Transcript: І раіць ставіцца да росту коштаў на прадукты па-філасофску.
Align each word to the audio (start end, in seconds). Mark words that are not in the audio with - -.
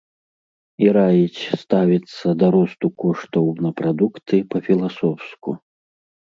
І 0.85 0.87
раіць 0.97 1.41
ставіцца 1.63 2.27
да 2.43 2.47
росту 2.55 2.87
коштаў 3.03 3.45
на 3.67 3.71
прадукты 3.83 4.41
па-філасофску. 4.55 5.57